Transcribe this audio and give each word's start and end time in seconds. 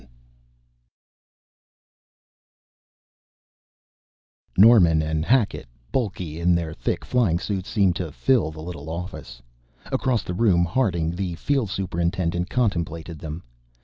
]Norman 4.57 4.99
and 5.03 5.23
Hackett, 5.25 5.67
bulky 5.91 6.39
in 6.39 6.55
their 6.55 6.73
thick 6.73 7.05
flying 7.05 7.37
suits, 7.37 7.69
seemed 7.69 7.95
to 7.97 8.11
fill 8.11 8.49
the 8.49 8.61
little 8.63 8.89
office. 8.89 9.43
Across 9.91 10.23
the 10.23 10.33
room 10.33 10.65
Harding, 10.65 11.15
the 11.15 11.35
field 11.35 11.69
superintendent, 11.69 12.49
contemplated 12.49 13.19
them. 13.19 13.43